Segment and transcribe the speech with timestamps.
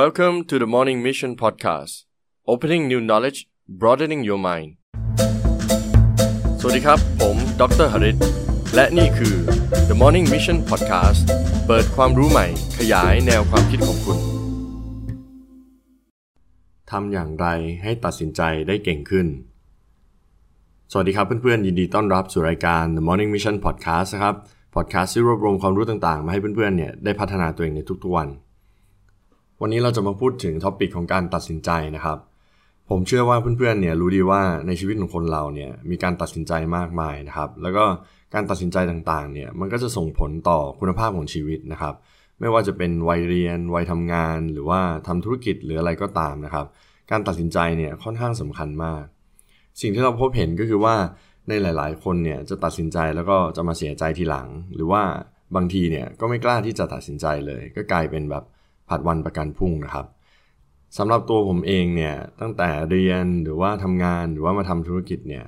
[0.00, 1.94] Welcome to the Morning Mission Podcast
[2.52, 3.38] Opening new knowledge
[3.80, 4.70] broadening your mind
[6.60, 8.16] สวัสดีครับ ผมดรหริต
[8.74, 9.36] และนี่คือ
[9.88, 11.20] The Morning Mission Podcast
[11.66, 12.46] เปิดความรู้ใหม่
[12.78, 14.18] ขยายแนวความคิดของคุณ
[16.90, 17.46] ทำอย่างไร
[17.82, 19.26] ให้ตัดสินใจได้เก่งขึ้น
[20.92, 24.34] สวัสดีครับเพื่อนๆ ยินดีต้อนรับสู่รายการ The Morning Mission Podcast นะครับ
[24.74, 28.30] podcast ที่รวบรวมความรู้ต่างๆ มาให้เพื่อนๆ เนี่ยได้พัฒนาตัวเองในทุกๆวัน
[29.64, 32.18] วันนี้เราจะมาพูดถึงท็อปิกของการตัดสินใจนะครับ
[32.90, 37.84] ผมเชื่อว่าเพื่อนๆเนี่ยรู้ดีว่าในชีวิตของคนเราเนี่ยมีการตัดสินใจมากมายนะครับ แล้วก็
[38.34, 41.94] การตัดสินใจต่างๆเนี่ยมันก็จะส่งผลต่อคุณภาพของชีวิตนะครับ
[42.40, 46.66] ไม่ว่าจะเป็นวัยเรียนวัยทำงาน หรือว่าทำธุรกิจหรืออะไรก็ตามนะครับ
[47.10, 49.04] การตัดสินใจเนี่ยค่อนข้างสำคัญมาก
[49.80, 50.94] สิ่งที่เราพบเห็นก็คือว่า
[51.48, 55.02] ในหลาย ๆ คนเนี่ยจะตัดสินใจแล้วก็จะมาเสียใจทีหลัง หรือว่า
[55.56, 58.44] บางทีเนี่ยก็ไม่กล้าที่จะตัดสินใจเลย ก็กลายเป็นแบบ
[58.92, 60.06] ผัดวันประกันพรุ่งนะครับ
[60.98, 65.44] สำหรับตัวผมเองเนี่ยตั้งแต่เรียนหรือว่าทำงานหรือว่ามาทำธุรกิจเนี่ย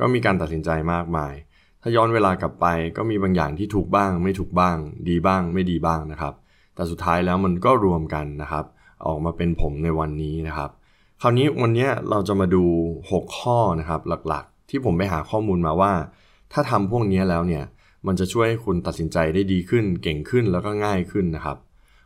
[0.00, 1.34] ก็มีการตัดสินใจมากมาย
[1.82, 2.66] ถ้าย้อนเวลากลับไป
[2.96, 4.76] ก็มีบางอย่างที่ถูกบ้าง ไม่ถูกบ้าง
[5.08, 6.34] ดีบ้าง ไม่ดีบ้างนะครับ
[6.74, 8.64] แต่สุดท้ายแล้วมันก็รวมกันนะครับ
[9.06, 10.70] ออกมาเป็นผมในวันนี้นะครับ
[11.22, 12.64] คราวนี้วันนี้เราจะมาดู
[13.10, 15.92] 6 ข้อนะครับหลักๆ ที่ผมไปหาข้อมูลมาว่า
[16.52, 17.64] ถ้าทำพวกนี้แล้วเนี่ย
[18.06, 21.56] มันจะช่วยให้คุณตัดสินใจได้ดีขึ้น เก่งขึ้นแล้วก็ง่ายขึ้นนะครับ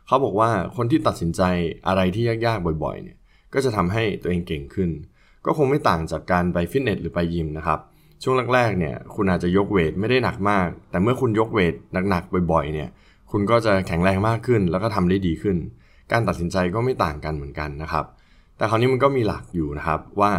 [0.07, 1.41] เขาบอกว่าคนที่ตัดสินใจ
[1.87, 3.17] อะไรที่ยากๆบ่อยๆเนี่ย
[3.53, 4.89] ก็จะทำให้ตัวเองเก่งขึ้น
[5.45, 7.79] ก็คงไม่ต่างจากการไปฟิตเนสหรือไปยิมนะครับ
[8.23, 11.73] ช่วงแรกๆเนี่ยคุณอาจจะยกเวทไม่ได้หนักมาก แต่เมื่อคุณยกเวท
[12.09, 12.89] หนักๆบ่อยๆเนี่ย
[13.31, 15.57] คุณก็จะแข็งแรงมากขึ้น แล้วก็ทำได้ดีขึ้น
[16.11, 18.05] การตัดสินใจก็ไม่ต่างกันเหมือนกันนะครับ
[18.57, 20.31] แต่คราวนี้มันก็มีหลักอยู่นะครับว่า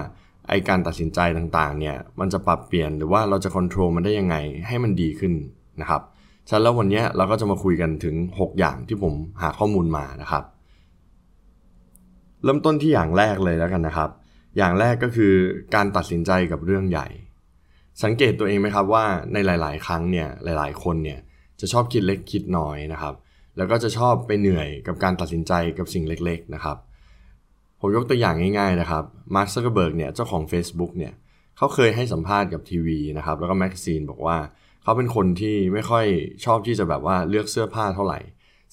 [0.48, 5.33] ไอการตัดสินใจต่างๆเนี่ยมันจะปรับเปลี่ยนหรือว่าเราจะควบคุมมันได้ยังไงให้มันดีขึ้น
[5.81, 6.03] นะครับ
[6.48, 10.44] ฉะนั้นแล้ววันนี้เราก็จะมาคุยกันถึง 6 อย่างที่ผมหาข้อมูลมานะครับ
[12.44, 14.11] เริ่มต้นที่อย่างแรกเลยแล้วกันนะครับ
[14.56, 15.33] อย่างแรกก็คือ
[15.75, 17.08] การตัดสินใจกับเรื่องใหญ่
[18.03, 21.19] สังเกตตัวเองไหมครับว่าในหลาย ๆ ครั้งเนี่ยหลาย ๆ คนเนี่ย
[21.60, 23.15] จะชอบคิดเล็กคิดน้อยนะครับ
[23.56, 26.76] แล้วก็จะชอบไปเหนื่อยกับการตัดสินใจกับสิ่งเล็ก ๆ นะครับ
[27.81, 29.04] ผมยกตัวอย่างง่าย ๆ นะครับ
[29.34, 31.12] มาร์คซักเกอร์เบิร์กเนี่ยเจ้าของ Facebook เนี่ย
[31.56, 34.37] เขาเคยให้สัมภาษณ์กับทีวีนะครับ แล้วก็ magazine บอกว่า
[34.86, 36.06] เขาเป็นคนที่ไม่ค่อย
[36.44, 38.19] ชอบที่จะแบบว่าเลือกเสื้อผ้าเท่าไหร่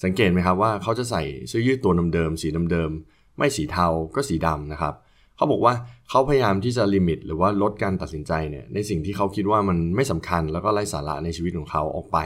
[0.04, 4.94] สังเกตไหมครับว่าเขาจะใส่เสื้อยืดตัวเดิมๆสีเดิมๆไม่สีเทาก็สีดำนะครับ
[5.36, 5.74] เขาบอกว่า
[6.10, 12.18] เขาพยายามที่จะ limit หรือว่าลดการตัดสินใจเนี่ยในสิ่งที่เขาคิดว่ามันไม่สำคัญแล้วก็ไร้สาระในชีวิตของเขาออกไป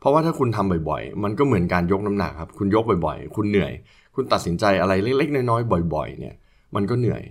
[0.00, 3.72] เพราะว่าถ้าคุณทำบ่อยๆ มันก็เหมือนการยกน้ำหนักครับคุณยกบ่อยๆ คุณเหนื่อย
[4.14, 6.34] คุณตัดสินใจอะไรเล็กๆ น้อยๆบ่อย ๆ เนี่ย
[6.74, 7.22] มันก็เหนื่อย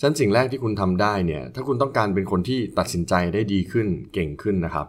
[0.00, 4.86] ฉะนั้นสิ่งแรกที่คุณทำได้เนี่ยถ้าคุณต้องการเป็นคนที่ตัดสินใจได้ดีขึ้นเก่งขึ้นนะครับ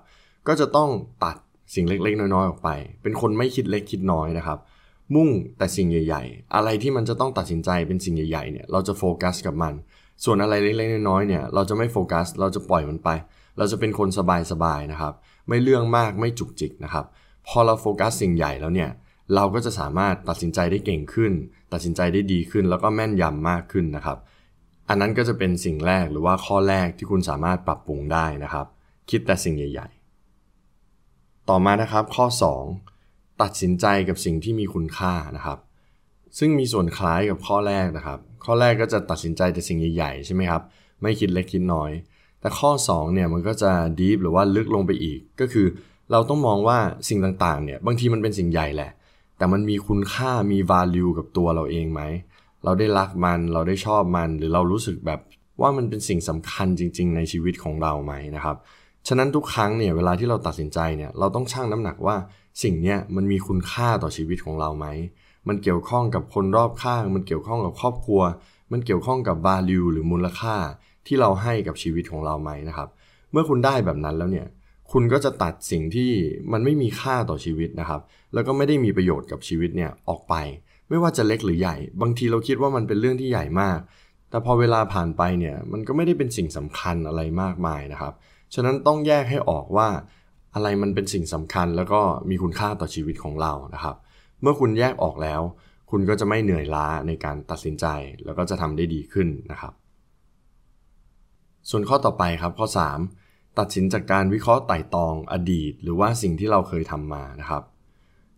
[0.48, 0.90] ก็จะต้อง
[1.24, 1.36] ตัด
[1.76, 2.70] สิ่งเล็กๆ น้อยๆ ออกไป
[3.02, 4.60] เป็นคนไม่คิดเล็กคิดน้อยนะครับ
[5.16, 9.74] มุ่งแต่สิ่งใหญ่ ๆ อะไรที่มันจะต้องตัดสินใจเป็นสิ่งใหญ่ๆ เนี่ย เราจะโฟกัสกับมัน
[10.24, 13.10] ส่วนอะไรเล็กๆ น้อยๆ เนี่ย เราจะไม่โฟกัส เราจะปล่อยมันไป
[13.58, 14.10] เราจะเป็นคน
[14.52, 15.14] สบายๆ นะครับ
[15.48, 17.06] ไม่เรื่องมาก ไม่จุกจิกนะครับ
[17.48, 18.90] พอเราโฟกัสสิ่งใหญ่แล้วเนี่ย
[19.36, 21.32] เราก็จะสามารถตัดสินใจได้เก่งขึ้น
[21.74, 24.18] ตัดสินใจได้ดีขึ้น แล้วก็แม่นยำมากขึ้นนะครับ
[24.90, 28.66] อันนั้นก็จะเป็นสิ่งแรกหรือว่าข้อแรกที่คุณสามารถปรับปรุงได้นะครับ
[29.10, 30.01] คิดแต่สิ่งใหญ่ๆ
[31.50, 32.26] ต่อมานะครับข้อ
[32.84, 35.60] 2 ตัดสินใจกับสิ่งที่มีคุณค่านะครับ
[36.40, 40.62] ซึ่งมีส่วนคล้ายกับข้อแรกนะครับ ข้อแรกก็จะตัดสินใจแต่สิ่งใหญ่ๆใช่ไหมครับ
[41.02, 41.92] ไม่คิดเล็กคิดน้อย
[42.42, 45.68] แต่ข้อ2เนี่ยมันก็จะดีฟหรือว่าลึกลงไปอีก ก็คือ
[46.12, 46.78] เราต้องมองว่า
[47.10, 48.92] สิ่งต่างๆเนี่ยบางทีมันเป็นสิ่งใหญ่แหละ
[49.38, 52.02] แต่มันมีคุณค่ามี value กับตัวเราเองไหม
[52.64, 55.20] เราได้รักมันเราได้ชอบมัน หรือเรารู้สึกแบบ
[55.62, 58.58] ว่ามันเป็นสิ่งสำคัญจริง ๆ ในชีวิตของเราไหมนะครับ
[59.08, 62.16] ฉะนั้นทุกครั้งเนี่ยเวลาที่เราตัดสินใจเนี่ยเราต้องชั่งน้ำหนักว่า
[62.64, 64.88] สิ่งเนี้ยมันมีคุณค่าต่อชีวิตของเราไหม
[65.48, 68.22] มันเกี่ยวข้องกับคนรอบข้าง มันเกี่ยวข้องกับครอบครัว
[68.72, 70.56] มันเกี่ยวข้องกับ value หรือมูลค่า
[71.08, 72.90] ที่เราให้กับชีวิตของเราไหมนะครับ
[73.32, 74.48] เมื่อคุณได้แบบนั้นแล้วเนี่ย
[74.92, 76.12] คุณก็จะตัดสิ่งที่
[76.52, 78.02] มันไม่มีค่าต่อชีวิตนะครับ
[78.34, 80.34] แล้วก็ไม่ได้มีประโยชน์กับชีวิตเนี่ยออกไป
[80.90, 83.80] ไม่ว่าจะเล็กหรือใหญ่ บางทีเราคิดว่ามันเป็นเรื่องที่ใหญ่มาก
[84.30, 88.14] แต่พอเวลาผ่านไปเนี่ยมันก็ไม่ได้เป็นสิ่งสำคัญอะไรมากมายนะครับ
[88.54, 89.88] ฉะนั้นต้องแยกให้ออกว่า
[90.56, 93.96] อะไรมันเป็นสิ่งสำคัญแล้วก็มีคุณค่าต่อชีวิตของเรานะครับ
[94.42, 95.42] เมื่อคุณแยกออกแล้ว
[95.92, 97.86] คุณก็จะไม่เหนื่อยล้าในการตัดสินใจ
[98.26, 99.74] แล้วก็จะทำได้ดีขึ้นนะครับ
[101.70, 102.68] ส่วนข้อต่อไปครับข้อ
[103.12, 107.64] 3 ตัดสินจากการวิเคราะห์ไต่ตองอดีต หรือว่าสิ่งที่เราเคยทำมานะครับ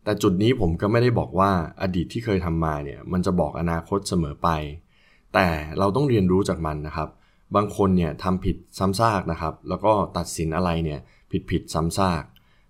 [0.03, 1.51] แต่จุดนี้ผมก็ไม่ได้บอกว่า
[1.81, 4.49] อดีตที่เคยทำมาเนี่ยมันจะบอกอนาคตเสมอไป
[5.33, 5.47] แต่
[5.79, 7.09] เราต้องเรียนรู้จากมันนะครับ
[7.55, 10.99] บางคนเนี่ยทำผิดซ้ำซากนะครับ แล้วก็ตัดสินอะไรเนี่ย
[11.31, 12.23] ผิดผิดซ้ำซาก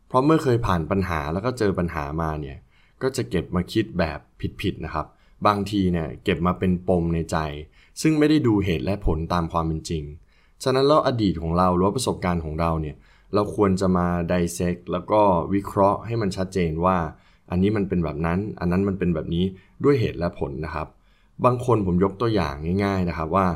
[0.07, 2.57] เพราะเมื่อเคยผ่านปัญหาแล้วก็เจอปัญหามาเนี่ย
[3.01, 4.19] ก็จะเก็บมาคิดแบบ
[4.61, 5.05] ผิดๆนะครับ
[5.47, 7.37] บางทีเนี่ยเก็บมาเป็นปมในใจ
[8.01, 10.03] ซึ่งไม่ได้ดูเหตุและผลตามความเป็นจริง
[10.63, 12.95] ฉะนั้นแล้วอดีตของเราหรือประสบการณ์ของเราเนี่ย
[13.33, 15.21] เราควรจะมาไดเซกแล้วก็
[15.53, 16.97] วิเคราะห์ให้มันชัดเจนว่า
[17.51, 19.45] อันนี้มันเป็นแบบนั้น อันนั้นมันเป็นแบบนี้
[19.83, 20.87] ด้วยเหตุและผลนะครับ
[21.45, 22.53] บางคนผมยกตัวอย่าง
[22.83, 23.47] ง่าย ๆนะครับว่า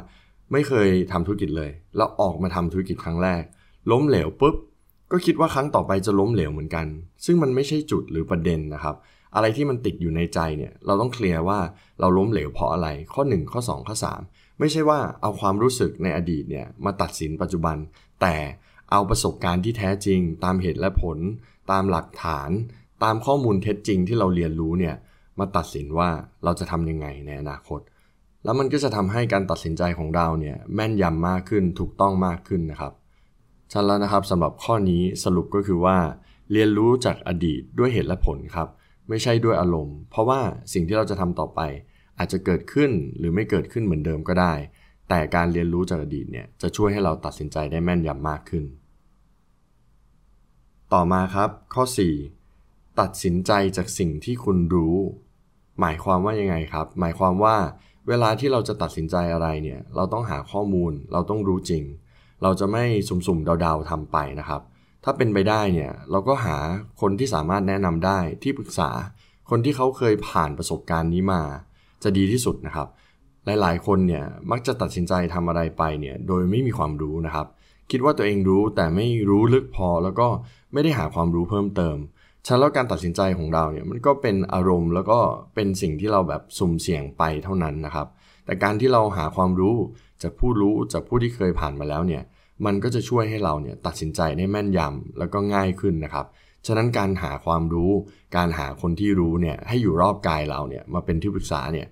[0.52, 3.44] ไม่เคยทำธุรกิจเลย แล้วออกมาทำธุรกิจครั้งแรก
[3.92, 4.56] ล้มเหลวปุ๊บ
[5.12, 6.88] ก็คิดว่าครั้งต่อไปจะล้มเหลวเหมือนกัน
[7.26, 8.96] ซึ่งมันไม่ใช่จุดหรือประเด็นนะครับ
[9.36, 11.60] อะไรที่มันติดอยู่ในใจเนี่ย เราต้องเคลียร์ว่า
[12.00, 13.96] เราล้มเหลวเพราะอะไร ข้อ 1 ข้อ 2 ข้อ
[14.28, 17.78] 3 ไม่ใช่ว่าเอาความรู้สึกในอดีตเนี่ยมาตัดสินปัจจุบัน
[18.22, 18.36] แต่
[18.92, 21.18] เอาประสบการณ์ที่แท้จริง ตามเหตุและผล
[21.72, 22.50] ตามหลักฐาน
[23.04, 24.96] ตามข้อมูลเท็จจริงที่เราเรียนรู้เนี่ย
[25.40, 26.10] มาตัดสินว่า
[26.44, 27.80] เราจะทำยังไงในอนาคต
[28.44, 32.94] แล้วมันก็จะทำให้การตัดสินใจของเราเนี่ยแม่นยำมากขึ้นถูกต้องมากขึ้นนะครับ
[33.72, 35.98] ชันแล้วนะครับสำหรับข้อนี้สรุปก็คือว่า
[36.52, 38.68] เรียนรู้จากอดีตด้วยเหตุและผลครับ
[39.10, 40.40] ไม่ใช่ด้วยอารมณ์ เพราะว่า
[40.74, 41.60] สิ่งที่เราจะทำต่อไป
[42.18, 44.54] อาจจะเกิดขึ้นหรือไม่เกิดขึ้นเหมือนเดิมก็ได้
[45.10, 48.64] แต่การเรียนรู้จากอดีตเนี่ยจะช่วยให้เราตัดสินใจได้แม่นยำมากขึ้น
[50.94, 51.84] ต่อมาครับ ข้อ
[52.42, 54.96] 4 ตัดสินใจจากสิ่งที่คุณรู้
[55.80, 57.56] หมายความว่ายังไงครับ หมายความว่า
[58.08, 61.84] เวลาที่เราจะตัดสินใจอะไรเนี่ยเราต้องหาข้อมูลเราต้องรู้จริง
[62.44, 64.62] เราจะไม่สุ่มๆเดาๆทำไปนะครับ
[65.04, 66.58] ถ้าเป็นไปได้เนี่ยเราก็หา
[67.02, 68.90] คนที่สามารถแนะนำได้ที่ปรึกษา
[69.50, 71.42] คนที่เขาเคยผ่านประสบการณ์นี้มา
[72.04, 72.88] จะดีที่สุดนะครับ
[73.46, 77.48] หลายๆ คนเนี่ยมักจะตัดสินใจทำอะไรไปเนี่ยโดยไม่มีความรู้นะครับ
[77.92, 80.28] คิดว่าตัวเองรู้แต่ไม่รู้ลึกพอแล้วก็
[80.74, 81.98] ไม่ได้หาความรู้เพิ่มเติม
[82.48, 85.20] ฉะนั้นแล้วการตัดสินใจของเราเนี่ยมันก็เป็นอารมณ์แล้วก็
[85.56, 88.08] เป็นสิ่งที่เราแบบสุ่มเสี่ยงไปเท่านั้นนะครับ
[88.46, 89.76] แต่การที่เราหาความรู้
[90.22, 92.24] จากผู้รู้จากผู้ที่เคยผ่านมาแล้วเนี่ย
[92.66, 96.26] มันก็จะช่วยให้เราเนี่ยตัดสินใจได้แม่นยำแล้วก็ง่ายขึ้นนะครับ
[96.68, 97.92] ฉะนั้นการหาความรู้
[98.36, 101.88] การหาคนที่รู้เนี่ยให้อยู่รอบกายเราเนี่ยมาเป็นที่ปรึกษาเนี่ย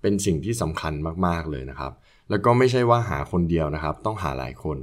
[0.00, 0.92] เป็นสิ่งที่สำคัญ
[1.26, 1.92] มากๆเลยนะครับ
[2.30, 4.78] แล้วก็ไม่ใช่ว่าหาคนเดียวนะครับ ต้องหาหลายคน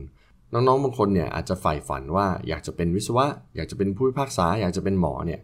[0.53, 5.39] น้องๆบางคนเนี่ยอาจจะใฝ่ฝันว่าอยากจะเป็นวิศวะ อยากจะเป็นผู้พิพากษา อยากจะเป็นหมอเนี่ย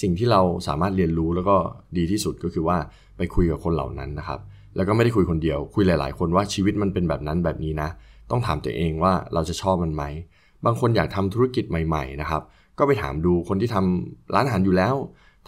[0.00, 1.56] สิ่งที่เราสามารถเรียนรู้แล้วก็
[1.96, 2.78] ดีที่สุดก็คือว่า
[3.16, 4.40] ไปคุยกับคนเหล่านั้นนะครับ
[4.76, 7.88] แล้วก็ไม่ได้คุยคนเดียว คุยหลาย ๆ คนว่าชีวิตมันเป็นแบบนั้นแบบนี้นะ
[8.30, 10.04] ต้องถามตัวเองว่าเราจะชอบมันไหม
[10.64, 12.42] บางคนอยากทำธุรกิจใหม่ ๆ นะครับ
[12.78, 14.94] ก็ไปถามดูคนที่ทำร้านอาหารอยู่แล้ว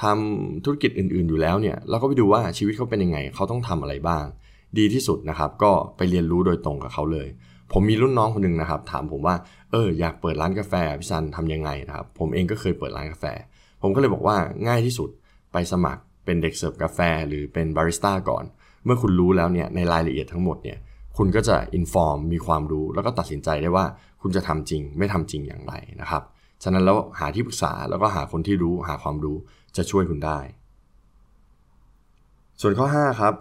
[0.02, 4.24] ทำธุรกิจอื่น ๆ อยู่แล้วเนี่ยเราก็ไปดูว่าชีวิตเขาเป็นยังไง เขาต้องทำอะไรบ้าง
[4.78, 7.28] ดีที่สุดนะครับ ก็ไปเรียนรู้โดยตรงกับเขาเลย
[7.72, 9.34] ผมมีรุ่นน้องคนหนึ่งนะครับ ถามผมว่า
[9.70, 13.24] เอออยากเปิดร้านกาแฟพี่ซันทำยังไงนะครับ ผมเองก็เคยเปิดร้านกาแฟ
[13.82, 14.36] ผมก็เลยบอกว่า
[14.68, 15.10] ง่ายที่สุด
[15.52, 18.44] ไปสมัครเป็นเด็กเสิร์ฟกาแฟ หรือเป็นบาริสต้าก่อน
[18.84, 20.78] เมื่อคุณรู้แล้วเนี่ยในรายละเอียดทั้งหมดเนี่ย
[21.16, 23.84] คุณก็จะอินฟอร์มมีความรู้ แล้วก็ตัดสินใจได้ว่า
[24.22, 26.22] คุณจะทำจริง ไม่ทำจริงอย่างไรนะครับ
[26.62, 29.36] ฉะนั้นแล้วหาที่ปรึกษาแล้วก็หาคนที่รู้หาความรู้
[29.76, 30.38] จะช่วยคุณได้
[32.60, 33.34] ส่วนข้อ 5 ครับ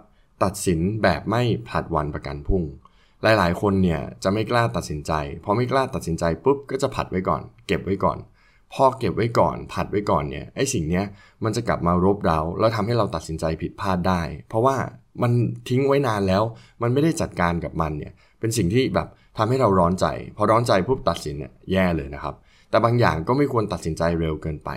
[0.44, 2.64] ตัดสินแบบไม่ผลัดวันประกันพรุ่ง
[3.24, 5.12] หลายๆ คนเนี่ยจะไม่กล้าตัดสินใจ
[5.44, 8.18] พอไม่กล้าตัดสินใจปุ๊บก็จะผัดไว้ก่อน เก็บไว้ก่อน
[8.74, 11.06] พอเก็บไว้ก่อน ผัดไว้ก่อนเนี่ยไอ้สิ่งเนี้ย
[11.44, 14.76] มันจะกลับมารบเรา แล้วทำให้เราตัดสินใจผิดพลาดได้ เพราะว่า
[15.22, 15.32] มัน
[15.70, 16.44] ทิ้งไว้นานแล้ว
[16.82, 19.08] มันไม่ได้จัดการกับมันเนี่ยเป็นสิ่งที่แบบ
[19.38, 20.06] ทำให้เราร้อนใจ
[20.38, 22.36] พอร้อนใจปุ๊บตัดสินเนี่ยแย่เลยนะครับ
[22.70, 24.70] แต่บางอย่างก็ไม่ควรตัดสินใจเร็วเกินไป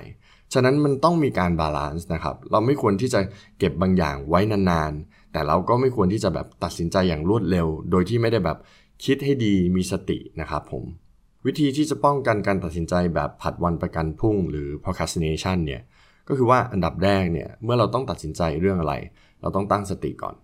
[0.52, 3.20] ฉะนั้นมันต้องมีการ balance นะครับ เราไม่ควรที่จะ
[3.58, 8.58] เก็บบางอย่างไว้นานๆ แต่เราก็ไม่ควรที่จะแบบตัดสินใจอย่างรวดเร็ว โดยที่ไม่ได้แบบ
[9.04, 10.84] คิดให้ดีมีสตินะครับผม
[11.46, 15.82] วิธีที่จะป้องกันการตัดสินใจแบบผัดวันประกันพรุ่ง หรือ procrastination เนี่ย
[16.28, 18.94] ก็คือว่าอันดับแรกเนี่ยเมื่อเราต้องตัดสินใจเรื่องอะไร
[19.42, 20.34] เราต้องตั้งสติก่อน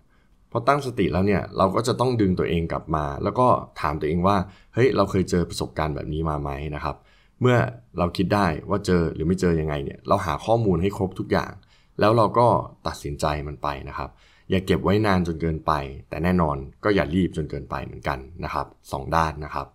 [0.51, 3.47] พอตั้งสติแล้วเนี่ยเราก็จะต้องดึงตัวเองกลับมา แล้วก็
[3.81, 4.37] ถามตัวเองว่า
[4.73, 6.95] เฮ้ยเราเคยเจอประสบการณ์แบบนี้มาไหมนะครับ
[7.41, 7.57] เมื่อ
[7.97, 11.51] เราคิดได้ว่าเจอหรือไม่เจอยังไงเนี่ยเราหาข้อมูลให้ครบทุกอย่าง
[11.99, 12.47] แล้วเราก็
[12.87, 14.09] ตัดสินใจมันไปนะครับ
[14.49, 15.71] อย่าเก็บไว้นานจนเกินไป
[16.09, 19.67] แต่แน่นอนก็อย่ารีบจนเกินไปเหมือนกันนะครับสองด้านนะครับ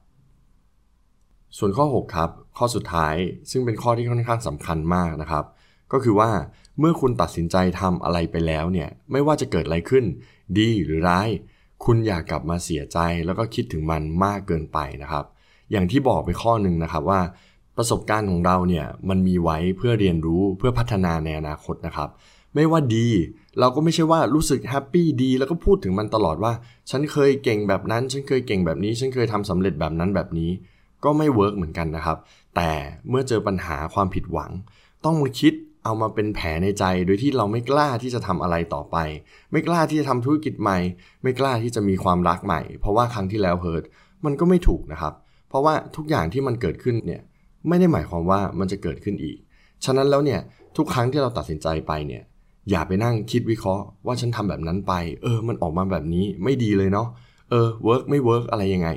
[1.59, 3.15] ส่วนข้อ 6 ครับ ข้อสุดท้าย
[3.51, 5.45] ซึ่งเป็นข้อที่ค่อนข้างสำคัญมากนะครับ
[5.93, 6.31] ก็คือว่า
[6.79, 10.05] เมื่อคุณตัดสินใจทำอะไรไปแล้วเนี่ยไม่ว่าจะเกิดอะไรขึ้น
[10.59, 11.29] ดีหรือร้าย
[11.85, 15.25] คุณอย่ากกลับมาเสียใจแล้วก็คิดถึงมันมากเกินไปนะครับ
[15.71, 17.21] อย่างที่บอกไปข้อหนึ่งนะครับว่า
[17.77, 22.09] ประสบการณ์ของเราเนี่ยมันมีไว้เพื่อเรียนรู้เพื่อพัฒนาในอนาคตนะครับ
[22.55, 23.09] ไม่ว่าดี
[23.59, 26.53] เราก็ไม่ใช่ว่ารู้สึกแฮปปี้ดี แล้วก็พูดถึงมันตลอดว่า
[26.91, 30.51] ฉันเคยเก่งแบบนั้น ฉันเคยเก่งแบบนี้ ฉันเคยทำสำเร็จแบบนั้นแบบนี้
[31.05, 32.19] ก็ไม่ work เหมือนกันนะครับ
[32.57, 32.71] แต่
[33.09, 34.51] เมื่อเจอปัญหาความผิดหวัง
[35.05, 38.97] ต้องมาคิดเอามาเป็นแผลในใจโดยที่เราไม่กล้าที่จะทำอะไรต่อไป
[39.53, 40.79] ไม่กล้าที่จะทำธุรกิจใหม่
[41.23, 43.85] ไม่กล้าที่จะมีความรักใหม่ เพราะว่าครั้งที่แล้ว hurt
[44.25, 45.15] มันก็ไม่ถูกนะครับ
[45.49, 47.23] เพราะว่าทุกอย่างที่มันเกิดขึ้นเนี่ย
[47.69, 49.39] ไม่ได้หมายความว่ามันจะเกิดขึ้นอีก
[49.85, 50.41] ฉะนั้นแล้วเนี่ย
[50.77, 52.23] ทุกครั้งที่เราตัดสินใจไปเนี่ย
[52.71, 54.93] อย่าไปนั่งคิดวิเคราะห์ว่าฉันทำแบบนั้นไป
[55.23, 57.09] เออ มันออกมาแบบนี้ไม่ดีเลยเนาะ
[57.51, 58.89] เออ work ไม่ work อะไรยังไง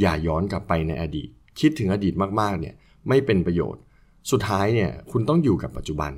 [0.00, 1.28] อย่าย้อนกลับไปในอดีต
[1.60, 2.74] คิดถึงอดีตมากๆ เนี่ย
[3.08, 3.82] ไม่เป็นประโยชน์
[4.30, 6.12] สุดท้ายเนี่ย คุณต้องอยู่กับปัจจุบัน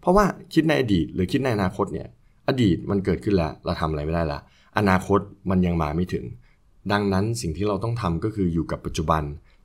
[0.00, 0.24] เพราะว่า
[0.54, 2.08] คิดในอดีตหรือคิดในอนาคตเนี่ย
[2.48, 4.40] อดีตมันเกิดขึ้นแล้ว เราทำอะไรไม่ได้ละ
[4.78, 6.24] อนาคตมันยังมาไม่ถึง
[6.92, 9.22] ดังนั้นสิ่งที่เราต้องทำก็คืออยู่กับปัจจุบัน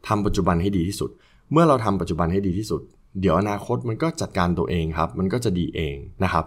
[0.07, 1.09] ทำปัจจุบันให้ดีที่สุด
[1.51, 2.81] เมื่อเราทำปัจจุบันให้ดีที่สุด
[3.21, 6.45] เดี๋ยวอนาคตมันก็จัดการตัวเองครับ มันก็จะดีเองนะครับ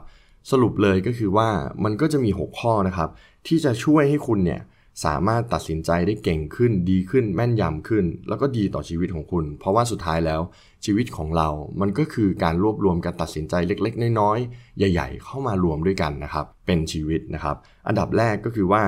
[0.51, 1.49] สรุปเลยก็คือว่า
[1.85, 3.11] มันก็จะมี 6 ข้อนะครับ
[3.47, 4.61] ที่จะช่วยให้คุณเนี่ย
[5.05, 10.41] สามารถตัดสินใจได้เก่งขึ้นดีขึ้นแม่นยำขึ้น แล้วก็ดีต่อชีวิตของคุณ เพราะว่าสุดท้ายแล้ว
[10.85, 11.49] ชีวิตของเรา
[11.81, 18.83] มันก็คือการรวบรวมการตัดสินใจเล็ก ๆ น้อยๆ ใหญ่ ๆ เข้ามารวมด้วยกันนะครับ เป็นชีวิตนะครับ อันดับแรกก็คือว่า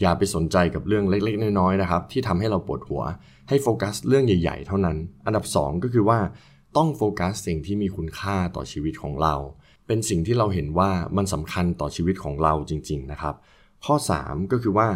[0.00, 3.02] อย่าไปสนใจกับเรื่องเล็ก ๆ น้อยๆนะครับ ที่ทำให้เราปวดหัว
[3.48, 4.96] ให้โฟกัสเรื่องใหญ่ ๆ เท่านั้น
[5.26, 6.18] อันดับ 2 ก็คือว่า
[6.76, 9.34] ต้องโฟกัสสิ่งที่มีคุณค่าต่อชีวิตของเรา
[9.86, 13.34] เป็นสิ่งที่เราเห็นว่ามันสำคัญต่อชีวิตของเราจริง ๆนะครับ
[13.84, 14.88] ข้อ 3 ก็คือว่า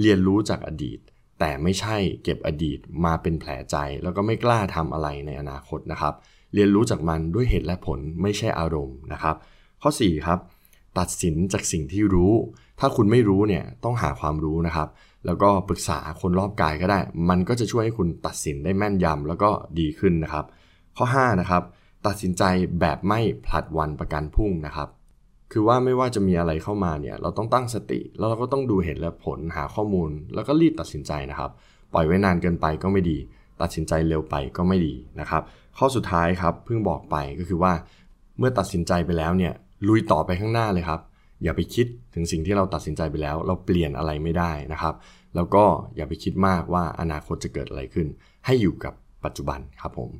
[0.00, 0.98] เรียนรู้จากอดีต
[1.38, 6.14] แต่ไม่ใช่เก็บอดีตมาเป็นแผลใจ แล้วก็ไม่กล้าทำอะไรในอนาคตนะครับ
[6.54, 9.36] เรียนรู้จากมันด้วยเหตุและผลไม่ใช่อารมณ์นะครับ
[9.82, 10.38] ข้อ 4 ครับ
[10.98, 12.32] ตัดสินจากสิ่งที่รู้
[12.80, 14.88] ถ้าคุณไม่รู้เนี่ยต้องหาความรู้นะครับ
[15.26, 20.44] แล้วก็ปรึกษาคนรอบกายก็ได้ มันก็จะช่วยให้คุณตัดสินได้แม่นยำแล้วก็ดีขึ้นนะครับ
[20.96, 21.62] ข้อ 5 นะครับ
[22.06, 22.42] ตัดสินใจ
[22.80, 24.88] แบบไม่ผลัดวันประกันพรุ่งนะครับ
[25.52, 31.50] คือว่าไม่ว่าจะมีอะไรเข้ามาเนี่ยเราต้องตั้งสติ แล้วเราก็ต้องดูเหตุและผลหาข้อมูล แล้วก็รีบตัดสินใจนะครับ
[31.92, 33.18] ปล่อยไว้นานเกินไปก็ไม่ดี
[33.60, 35.42] ตัดสินใจเร็วไปก็ไม่ดีนะครับ
[35.78, 37.72] ข้อสุดท้ายครับเพิ่งบอกไปก็คือว่า
[38.38, 39.52] เมื่อตัดสินใจไปแล้วเนี่ย
[39.88, 41.00] ลุยต่อไปข้างหน้าเลยครับ
[41.42, 44.94] อย่าไปคิดถึงสิ่งที่เราตัดสินใจไปแล้ว เราเปลี่ยนอะไรไม่ได้นะครับ
[45.34, 45.64] แล้วก็
[45.96, 48.06] อย่าไปคิดมากว่าอนาคตจะเกิดอะไรขึ้น
[48.46, 50.10] ให้อยู่กับปัจจุบันครับผม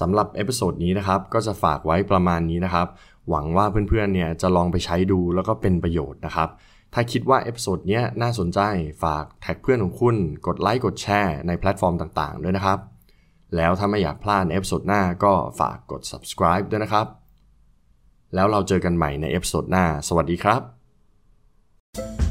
[0.00, 2.88] สำหรับ episode นี้นะครับก็จะฝากไว้ประมาณนี้นะครับ
[3.28, 6.48] หวังว่าเพื่อนๆเนี่ยจะลองไปใช้ดูแล้วก็เป็นประโยชน์นะครับ
[6.94, 8.60] ถ้าคิดว่า episode นี้น่าสนใจ
[9.02, 12.78] ฝาก tag เพื่อนของคุณกดไลค์กดแชร์ในแพลตฟอร์มต่างๆ ด้วยนะครับ
[13.56, 17.06] แล้วถ้าไม่อยากพลาด episode หน้าก็ฝากกด subscribe ด้วยนะครับ
[18.34, 20.56] แล้วเราเจอกันใหม่ใน episode หน้า สวัสดีครั
[22.20, 22.23] บ